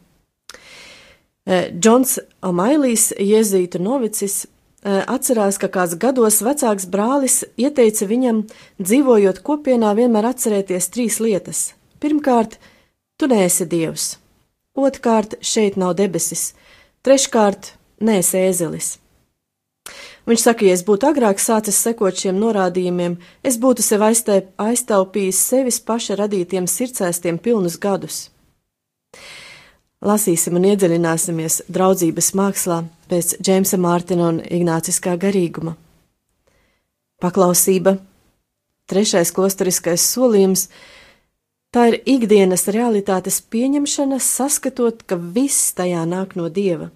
Eh, 1.49 1.71
Džons 1.73 2.19
Omailijs, 2.45 3.11
jēzuīta 3.17 3.81
novicis, 3.81 4.45
eh, 4.85 5.05
atcerās, 5.07 5.59
ka 5.59 5.69
kāds 5.69 5.97
gados 5.99 6.43
vecāks 6.45 6.87
brālis 6.87 7.43
ieteica 7.57 8.07
viņam, 8.07 8.45
dzīvojot 8.83 9.43
kopienā, 9.43 9.95
vienmēr 9.97 10.29
atcerēties 10.35 10.91
trīs 10.93 11.19
lietas. 11.25 11.73
Pirmkārt, 12.01 12.59
tu 13.17 13.27
neesi 13.27 13.67
dievs, 13.67 14.19
otrkārt, 14.77 15.41
šeit 15.41 15.77
nav 15.77 15.97
debesis, 15.97 16.53
treškārt, 17.03 17.73
neesi 18.01 18.37
ēzelis. 18.37 18.99
Viņš 20.29 20.43
saka, 20.45 20.67
ja 20.69 20.75
es 20.77 20.83
būtu 20.85 21.09
agrāk 21.09 21.41
sācis 21.41 21.79
sekot 21.81 22.19
šiem 22.21 22.37
norādījumiem, 22.37 23.15
es 23.41 23.57
būtu 23.57 23.81
sev 23.81 24.03
aiztaupījis 24.05 25.39
sevis 25.41 25.79
paša 25.81 26.19
radītiem 26.21 26.67
sirdsēstiem 26.69 27.39
pilnus 27.41 27.79
gadus. 27.81 28.27
Lasīsim 30.05 30.59
un 30.61 30.67
iedziļināsimies 30.69 31.63
draudzības 31.73 32.29
mākslā 32.37 32.83
pēc 33.09 33.39
Džeimsa 33.41 33.81
Mārtina 33.81 34.29
un 34.29 34.43
Ignāciskā 34.45 35.17
garīguma. 35.19 35.73
Paklausība, 37.19 37.97
trešais 38.87 39.33
klosteriskais 39.35 40.05
solījums, 40.13 40.69
tā 41.75 41.89
ir 41.89 41.99
ikdienas 42.05 42.69
realitātes 42.69 43.41
pieņemšana, 43.41 44.21
saskatot, 44.23 45.03
ka 45.09 45.17
viss 45.17 45.73
tajā 45.75 46.05
nāk 46.07 46.37
no 46.39 46.53
Dieva. 46.53 46.93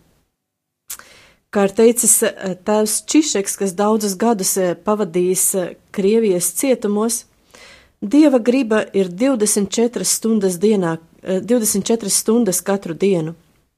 Kā 1.52 1.66
ir 1.68 1.74
teicis 1.76 2.14
eh, 2.24 2.54
tēvs 2.64 3.02
Čišeks, 3.12 3.58
kas 3.60 3.74
daudzus 3.76 4.16
gadus 4.16 4.54
eh, 4.56 4.72
pavadījis 4.72 5.44
eh, 5.60 5.74
Krievijas 5.92 6.52
cietumos, 6.56 7.26
Dieva 8.02 8.40
griba 8.42 8.80
ir 8.98 9.06
24 9.14 10.02
stundas 10.02 10.56
dienā, 10.58 10.96
24 11.22 12.10
stundas 12.10 12.58
katru 12.66 12.96
dienu. 12.98 13.36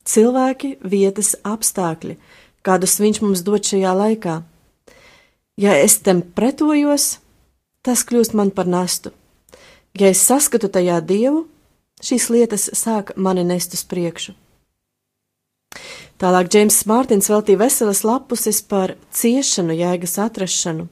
Cilvēki, 0.08 0.78
vietas, 0.80 1.34
apstākļi, 1.44 2.16
kādus 2.64 2.96
viņš 3.02 3.20
mums 3.20 3.42
dod 3.44 3.68
šajā 3.68 3.92
laikā. 3.92 4.38
Ja 5.60 5.74
es 5.76 5.98
tam 6.00 6.22
pretojos, 6.24 7.18
tas 7.84 8.00
kļūst 8.08 8.32
man 8.32 8.48
par 8.48 8.64
nastu. 8.64 9.12
Ja 9.92 10.08
es 10.08 10.24
saskatu 10.24 10.72
tajā 10.72 11.02
dievu, 11.04 11.44
Šīs 12.04 12.26
lietas 12.28 12.66
sāk 12.76 13.14
mani 13.16 13.44
nest 13.48 13.72
uz 13.72 13.84
priekšu. 13.88 14.34
Tālāk 16.22 16.46
Džeims 16.46 16.84
Mārtiņš 16.86 17.28
veltīja 17.32 17.58
veselas 17.64 18.04
lapuses 18.06 18.60
par 18.62 18.94
ciešanu, 19.10 19.74
jēgas 19.74 20.14
atrašanu. 20.22 20.86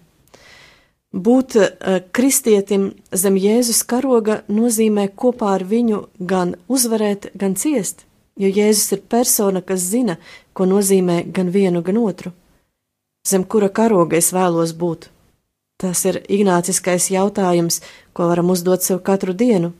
Būt 1.13 1.57
uh, 1.61 2.01
kristietim 2.17 2.89
zem 3.13 3.37
Jēzus 3.37 3.83
karoga 3.87 4.41
nozīmē 4.49 5.11
kopā 5.15 5.53
ar 5.59 5.65
viņu 5.69 6.07
gan 6.19 6.57
uzvarēt, 6.73 7.29
gan 7.39 7.55
ciest, 7.55 8.07
jo 8.41 8.49
Jēzus 8.49 8.97
ir 8.97 9.03
persona, 9.13 9.61
kas 9.61 9.85
zina, 9.93 10.17
ko 10.57 10.67
nozīmē 10.67 11.23
gan 11.31 11.53
vienu, 11.53 11.85
gan 11.85 12.01
otru. 12.01 12.33
Zem 13.29 13.45
kura 13.45 13.69
karoga 13.69 14.17
es 14.19 14.33
vēlos 14.35 14.73
būt? 14.75 15.11
Tas 15.79 16.03
ir 16.09 16.19
ignāciskais 16.27 17.11
jautājums, 17.13 17.79
ko 18.17 18.27
varam 18.31 18.51
uzdot 18.51 18.83
sev 18.83 19.05
katru 19.07 19.37
dienu. 19.37 19.73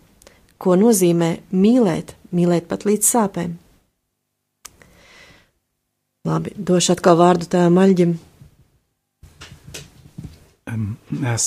Ko 0.63 0.77
nozīmē 0.79 1.41
mīlēt, 1.51 2.15
mīlēt 2.31 2.69
pat 2.71 2.87
līdz 2.87 3.09
sāpēm? 3.09 3.62
Labi, 6.23 6.53
došu 6.55 6.93
atkal 6.95 7.17
vārdu 7.19 7.49
tēvam 7.51 7.81
Maļģim. 7.81 8.11
Mēs 11.19 11.47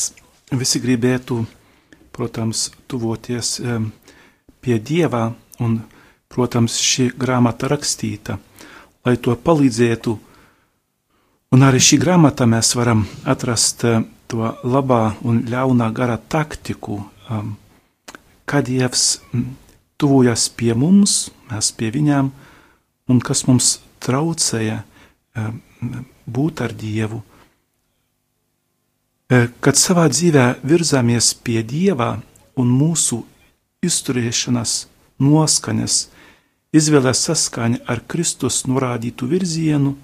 visi 0.51 0.81
gribētu, 0.83 1.37
protams, 2.11 2.65
tuvoties 2.91 3.53
pie 4.59 4.79
Dieva, 4.89 5.29
un, 5.63 5.77
protams, 6.27 6.75
šī 6.83 7.05
grāmata 7.15 7.69
rakstīta, 7.71 8.35
lai 9.07 9.15
to 9.15 9.37
palīdzētu. 9.47 10.17
Un 11.55 11.63
arī 11.63 11.79
šī 11.79 12.01
grāmata 12.03 12.43
mēs 12.43 12.73
varam 12.75 13.05
atrast 13.23 13.87
to 14.27 14.51
labā 14.67 15.15
un 15.23 15.39
ļaunā 15.47 15.87
gara 15.95 16.19
taktiku, 16.19 16.99
kad 18.43 18.67
Dievs 18.67 19.21
tuvojas 19.95 20.49
pie 20.51 20.75
mums, 20.75 21.29
mēs 21.47 21.71
pie 21.79 21.95
viņām, 21.95 22.35
un 23.07 23.23
kas 23.23 23.47
mums 23.47 23.77
traucēja 24.05 24.81
būt 26.25 26.61
ar 26.65 26.73
Dievu. 26.73 27.21
Kad 29.27 29.79
savā 29.81 30.05
dzīvē 30.11 30.45
virzāmies 30.61 31.31
pie 31.41 31.63
Dieva 31.65 32.11
un 32.61 32.69
mūsu 32.69 33.23
izturēšanas 33.85 34.75
noskaņas 35.21 35.95
izvēlē 36.75 37.13
saskaņa 37.15 37.81
ar 37.89 38.03
Kristus 38.11 38.63
norādītu 38.69 39.29
virzienu, 39.31 39.95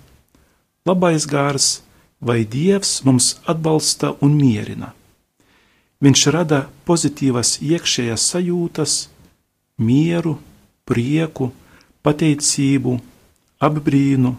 labais 0.88 1.28
gārs 1.30 1.82
vai 2.22 2.42
Dievs 2.46 3.02
mums 3.06 3.36
atbalsta 3.50 4.16
un 4.26 4.38
mierina. 4.40 4.94
Viņš 6.02 6.22
rada 6.34 6.64
pozitīvas 6.90 7.60
iekšējās 7.62 8.24
sajūtas, 8.34 8.94
mieru, 9.78 10.40
prieku, 10.90 11.52
pateicību, 12.02 12.98
apbrīnu, 13.62 14.36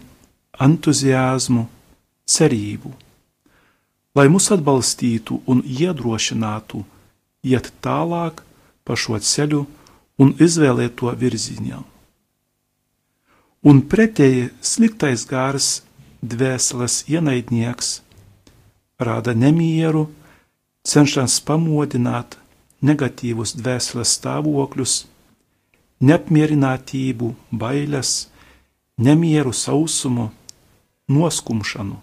entuziasmu, 0.67 1.67
cerību, 2.29 2.91
lai 4.17 4.27
mūs 4.31 4.49
atbalstītu 4.55 5.39
un 5.49 5.63
iedrošinātu 5.65 6.83
iet 7.43 7.71
tālāk 7.83 8.43
pa 8.83 8.97
šo 8.99 9.17
ceļu 9.19 9.63
un 10.21 10.35
izvēlēt 10.43 10.95
to 10.99 11.11
virzienā. 11.23 11.81
Un 13.63 13.79
pretēji 13.87 14.49
sliktais 14.61 15.23
gars, 15.27 15.67
dvēseles 16.21 17.03
ienaidnieks, 17.11 18.01
rāda 18.99 19.33
nemieru, 19.35 20.09
cenšas 20.83 21.39
pamodināt 21.47 22.37
negatīvus 22.83 23.55
dvēseles 23.55 24.17
stāvokļus, 24.19 24.95
neapmierinātību, 26.03 27.31
bailes, 27.51 28.27
nemieru 28.97 29.53
sausumu, 29.53 30.31
noskumšanu. 31.09 31.99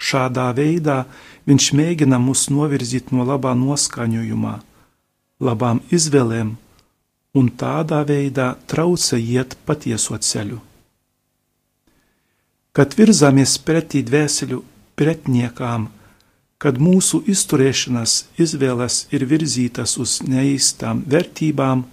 Šādā 0.00 0.48
veidā 0.56 1.04
viņš 1.48 1.72
mēģina 1.76 2.18
mūs 2.22 2.48
novirzīt 2.52 3.12
no 3.12 3.26
labā 3.28 3.52
noskaņojumā, 3.58 4.54
labām 5.44 5.82
izvēlēm 5.92 6.54
un 7.36 7.50
tādā 7.60 8.00
veidā 8.08 8.54
trauca 8.66 9.18
iet 9.20 9.56
patieso 9.68 10.16
ceļu. 10.16 10.58
Kad 12.72 12.94
virzāmies 12.96 13.56
pretī 13.66 14.00
dvēseļu 14.06 14.62
pretniekām, 14.96 15.88
kad 16.60 16.78
mūsu 16.78 17.22
izturēšanās 17.32 18.14
izvēles 18.40 19.06
ir 19.16 19.24
virzītas 19.28 19.96
uz 20.00 20.20
neīstām 20.24 21.02
vērtībām, 21.08 21.84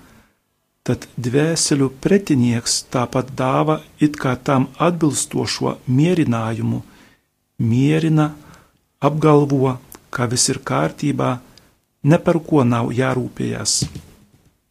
tad 0.87 1.07
dvēselu 1.19 1.89
pretinieks 2.03 2.77
tāpat 2.93 3.33
dāva 3.39 3.81
it 3.99 4.15
kā 4.21 4.37
tam 4.49 4.69
atbilstošo 4.87 5.73
mierinājumu, 5.97 6.79
mierina, 7.59 8.29
apgalvo, 9.03 9.75
ka 10.15 10.29
viss 10.31 10.47
ir 10.53 10.61
kārtībā, 10.69 11.31
ne 12.07 12.19
par 12.23 12.39
ko 12.47 12.63
nav 12.63 12.93
jārūpējas, 12.95 13.73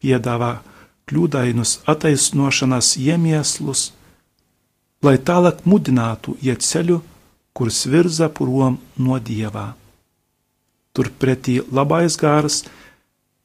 piedāvā 0.01 0.51
kļūdainus 1.07 1.77
attaisnošanas 1.93 2.95
iemieslus, 2.97 3.91
lai 5.05 5.17
tālāk 5.29 5.61
mudinātu 5.69 6.35
iet 6.41 6.65
ceļu, 6.65 7.01
kurš 7.53 7.85
virza 7.93 8.27
prom 8.33 8.81
no 8.97 9.21
dievā. 9.29 9.67
Turpretī 10.97 11.59
labais 11.71 12.17
gārs 12.17 12.63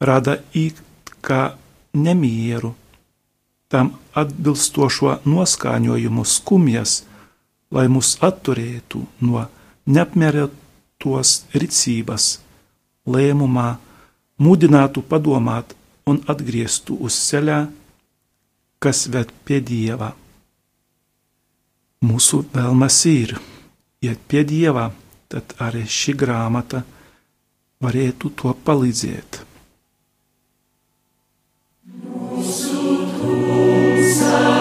rada 0.01 0.39
it 0.57 0.81
kā 1.21 1.53
nemieru, 1.93 2.73
tam 3.69 3.93
atbilstošo 4.13 5.19
noskaņojumu 5.25 6.25
skumjas, 6.25 7.03
lai 7.73 7.87
mūs 7.89 8.17
atturētu 8.21 9.01
no 9.25 9.45
neapmierinātos 9.89 11.31
rīcības, 11.53 12.27
lēmumā, 13.09 13.69
mudinātu 14.37 15.01
padomāt 15.09 15.73
un 16.09 16.19
atgrieztu 16.29 16.97
uz 17.01 17.17
ceļā, 17.29 17.59
kas 18.83 19.07
ved 19.13 19.31
pie 19.47 19.61
dieva. 19.63 20.11
Mūsu 22.03 22.43
vēlmes 22.53 22.99
ir 23.09 23.37
iet 24.03 24.19
pie 24.27 24.43
dieva, 24.43 24.89
tad 25.31 25.55
arī 25.63 25.85
šī 25.87 26.13
grāmata 26.19 26.83
varētu 27.83 28.33
to 28.37 28.53
palīdzēt. 28.67 29.52
Jesus. 34.13 34.52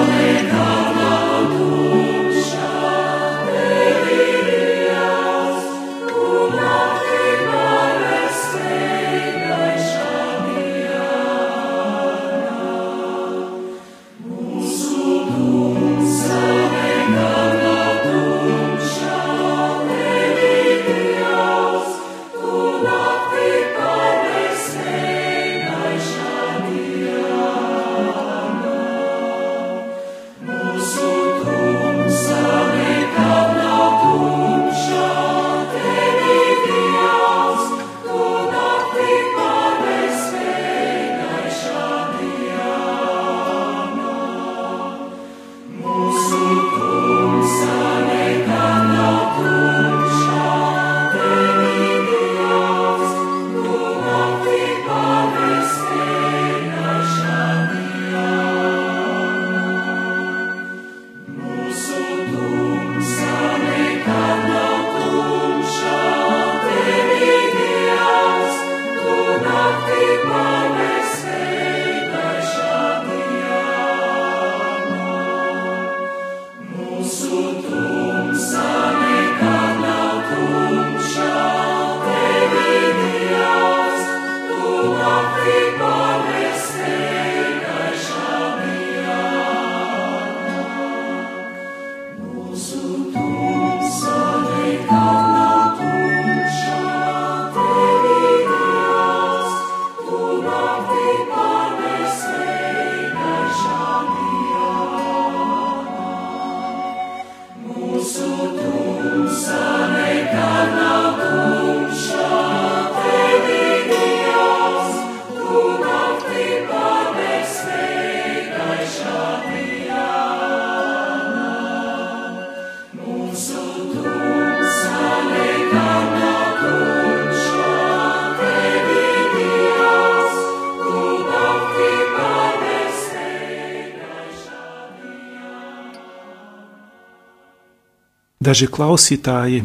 Daži 138.53 138.67
klausītāji 138.69 139.61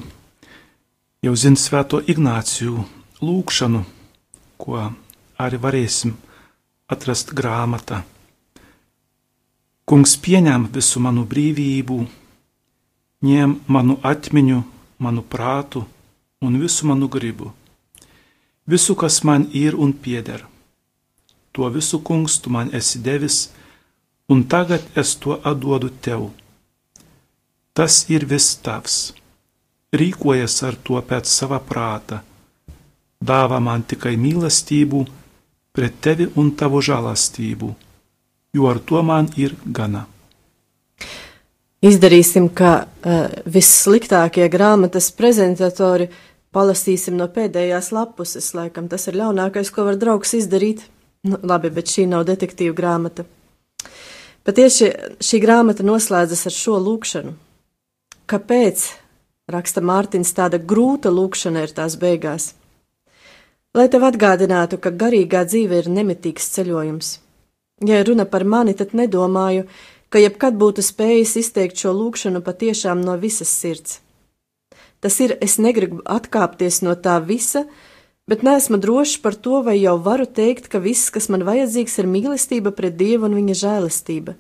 jau 1.26 1.32
zina 1.36 1.60
Svēto 1.60 1.98
Ignāciju 2.14 2.86
lūgšanu, 3.20 3.82
ko 4.56 4.78
arī 5.44 5.60
varēsim 5.66 6.14
atrast 6.96 7.34
grāmatā. 7.36 7.98
Kungs 9.84 10.16
pieņem 10.24 10.70
visu 10.78 11.04
manu 11.04 11.26
brīvību, 11.34 12.00
ņem 13.28 13.58
manu 13.68 14.00
atmiņu, 14.14 14.64
manu 15.04 15.28
prātu 15.36 15.84
un 16.40 16.56
visu 16.64 16.88
manu 16.88 17.12
gribu, 17.12 17.52
visu, 18.64 18.96
kas 18.96 19.20
man 19.28 19.50
ir 19.52 19.76
un 19.76 19.92
pieder. 19.92 20.48
To 21.52 21.68
visu, 21.76 22.00
kungs, 22.00 22.40
tu 22.40 22.56
man 22.56 22.72
esi 22.72 23.04
devis, 23.04 23.50
un 24.32 24.48
tagad 24.48 24.88
es 24.96 25.18
to 25.20 25.42
atdodu 25.44 25.92
tev. 25.92 26.30
Tas 27.78 28.08
ir 28.10 28.24
viss 28.26 28.56
tavs. 28.66 29.12
Rīkojies 29.94 30.56
ar 30.66 30.80
to 30.82 30.98
pēc 31.06 31.30
sava 31.30 31.60
prāta. 31.62 32.24
Dāvā 33.22 33.60
man 33.62 33.84
tikai 33.86 34.16
mīlestību 34.18 35.04
pret 35.78 36.02
tevi 36.02 36.26
un 36.42 36.50
tavu 36.58 36.82
žēlastību, 36.82 37.70
jo 38.58 38.66
ar 38.66 38.82
to 38.82 39.04
man 39.06 39.30
ir 39.38 39.54
gana. 39.66 40.08
Izdarīsim, 41.86 42.50
ka 42.58 42.74
uh, 42.82 43.30
vissliktākie 43.46 44.50
grāmatas 44.50 45.12
prezentatori 45.14 46.10
palasīsim 46.58 47.14
no 47.22 47.30
pēdējās 47.30 47.94
lapuses. 47.94 48.56
Laikam 48.58 48.90
tas 48.90 49.06
ir 49.06 49.22
ļaunākais, 49.22 49.70
ko 49.70 49.86
var 49.86 50.02
draugs 50.02 50.34
izdarīt. 50.34 50.88
Nu, 51.30 51.38
labi, 51.46 51.70
bet 51.70 51.94
šī 51.94 52.10
nav 52.10 52.26
detektīva 52.26 52.74
grāmata. 52.74 53.30
Patieši 54.50 54.96
šī 55.22 55.46
grāmata 55.46 55.86
noslēdzas 55.86 56.48
ar 56.50 56.58
šo 56.58 56.82
lūkšanu. 56.82 57.44
Kāpēc, 58.28 58.82
raksta 59.48 59.80
Mārtiņš, 59.80 60.32
tāda 60.36 60.58
grūta 60.60 61.08
lūkšana 61.08 61.62
ir 61.64 61.72
tās 61.72 61.94
beigās? 61.96 62.50
Lai 63.72 63.86
tev 63.88 64.04
atgādinātu, 64.04 64.80
ka 64.84 64.92
garīgā 64.92 65.46
dzīve 65.48 65.78
ir 65.80 65.88
nemitīgs 65.88 66.50
ceļojums. 66.58 67.12
Ja 67.88 68.02
runa 68.04 68.26
par 68.28 68.44
mani, 68.44 68.74
tad 68.76 68.92
nedomāju, 69.00 69.64
ka 70.12 70.20
jebkad 70.20 70.58
būtu 70.60 70.84
spējis 70.84 71.38
izteikt 71.40 71.80
šo 71.80 71.94
lūkšanu 71.96 72.42
patiešām 72.44 73.00
no 73.06 73.16
visas 73.22 73.54
sirds. 73.54 74.02
Tas 75.00 75.22
ir, 75.24 75.38
es 75.40 75.56
negribu 75.56 76.02
atkāpties 76.04 76.82
no 76.84 76.98
tā 77.00 77.16
visa, 77.24 77.64
bet 78.28 78.44
neesmu 78.44 78.82
drošs 78.84 79.22
par 79.24 79.40
to, 79.40 79.62
vai 79.64 79.78
jau 79.78 79.96
varu 80.04 80.28
teikt, 80.28 80.68
ka 80.68 80.84
viss, 80.84 81.14
kas 81.16 81.30
man 81.32 81.48
vajadzīgs, 81.48 81.96
ir 82.02 82.12
mīlestība 82.12 82.76
pret 82.76 83.00
Dievu 83.00 83.30
un 83.30 83.40
viņa 83.40 83.56
žēlastība. 83.64 84.36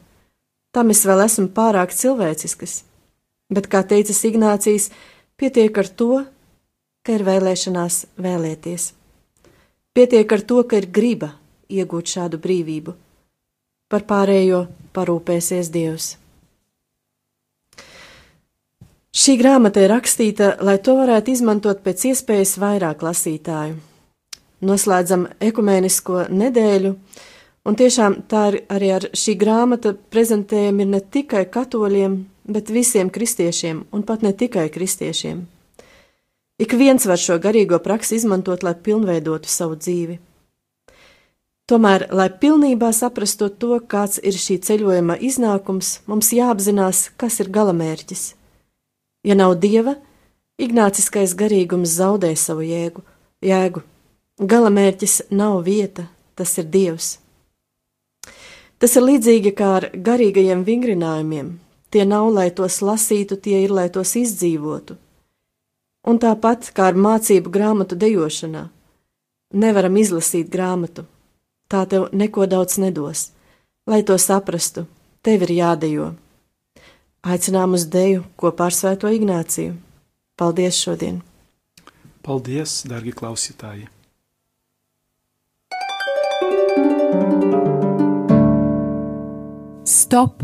Tam 0.76 0.92
es 0.92 1.06
vēl 1.08 1.24
esmu 1.30 1.48
pārāk 1.56 1.96
cilvēcisks, 1.96 2.82
bet, 3.54 3.68
kā 3.72 3.84
teica 3.88 4.14
Ignācijas, 4.30 4.90
pietiek 5.38 5.78
ar 5.78 5.88
to, 5.88 6.26
ka 7.04 7.16
ir 7.16 7.24
vēlēšanās 7.28 8.06
vēlēties. 8.20 8.92
Pietiek 9.96 10.32
ar 10.32 10.42
to, 10.42 10.62
ka 10.64 10.78
ir 10.78 10.90
griba 10.92 11.34
iegūt 11.70 12.14
šādu 12.14 12.40
brīvību. 12.44 12.94
Par 13.88 14.04
pārējo 14.04 14.68
parūpēsies 14.94 15.72
Dievs. 15.72 16.18
Šī 19.18 19.38
grāmata 19.40 19.82
ir 19.82 19.90
rakstīta, 19.90 20.58
lai 20.62 20.78
to 20.84 20.94
varētu 21.00 21.32
izmantot 21.34 21.80
pēc 21.82 22.04
iespējas 22.12 22.58
vairāk 22.62 23.02
lasītāju. 23.02 23.80
Noslēdzam 24.68 25.26
ekumēnisko 25.48 26.28
nedēļu, 26.34 26.94
Un 27.68 27.76
tiešām 27.76 28.22
tā 28.32 28.46
arī 28.72 28.94
ar 28.96 29.06
šī 29.12 29.34
grāmata 29.36 29.92
prezentējama 29.92 30.86
ir 30.86 30.88
ne 30.88 31.02
tikai 31.04 31.44
katoļiem, 31.52 32.14
bet 32.48 32.72
visiem 32.72 33.10
kristiešiem, 33.10 33.86
un 33.92 34.04
pat 34.04 34.24
ne 34.24 34.34
tikai 34.34 34.70
kristiešiem. 34.74 35.46
Ik 36.58 36.74
viens 36.74 37.06
var 37.06 37.20
šo 37.22 37.38
garīgo 37.38 37.78
praksi 37.84 38.18
izmantot, 38.18 38.64
lai 38.66 38.74
pilnveidotu 38.74 39.50
savu 39.52 39.76
dzīvi. 39.78 40.18
Tomēr, 41.68 42.08
lai 42.16 42.30
pilnībā 42.32 42.94
saprastu 42.96 43.50
to, 43.52 43.76
kāds 43.92 44.22
ir 44.24 44.38
šī 44.40 44.56
ceļojuma 44.64 45.18
iznākums, 45.20 46.00
mums 46.08 46.32
jāapzinās, 46.32 47.10
kas 47.20 47.42
ir 47.44 47.52
galamērķis. 47.52 48.24
Ja 49.28 49.36
nav 49.36 49.58
dieva, 49.60 49.98
ignāciskais 50.58 51.36
garīgums 51.36 51.92
zaudē 52.00 52.32
savu 52.40 52.64
jēgu. 52.64 53.04
jēgu. 53.44 53.84
Galamērķis 54.40 55.28
nav 55.30 55.64
vieta, 55.66 56.08
tas 56.36 56.58
ir 56.58 56.72
dievs. 56.72 57.18
Tas 58.80 58.96
ir 58.96 59.04
līdzīgi 59.04 59.54
kā 59.58 59.70
ar 59.82 59.90
garīgajiem 59.94 60.64
vingrinājumiem. 60.64 61.67
Tie 61.90 62.04
nav, 62.06 62.30
lai 62.36 62.50
tos 62.52 62.82
lasītu, 62.84 63.38
tie 63.40 63.62
ir, 63.64 63.72
lai 63.72 63.88
tos 63.90 64.16
izdzīvotu. 64.20 64.98
Un 66.08 66.20
tāpat 66.20 66.72
kā 66.76 66.90
ar 66.92 67.00
mācību 67.00 67.52
grāmatu 67.52 67.96
dejošanā. 68.00 68.68
Nevaram 69.56 69.96
izlasīt 69.96 70.50
grāmatu, 70.52 71.06
tā 71.72 71.86
tev 71.88 72.10
neko 72.12 72.48
daudz 72.48 72.78
nedos. 72.84 73.30
Lai 73.88 74.02
to 74.04 74.18
saprastu, 74.20 74.84
tev 75.24 75.48
ir 75.48 75.54
jādejo. 75.62 76.08
Aicinām 77.24 77.76
uz 77.76 77.88
deju 77.92 78.26
kopā 78.40 78.68
ar 78.68 78.76
Svēto 78.76 79.12
Ignāciju. 79.12 79.78
Paldies 80.38 80.80
šodien! 80.84 81.22
Paldies, 82.24 82.82
darbie 82.88 83.16
klausītāji! 83.16 83.88
Stop! 89.88 90.44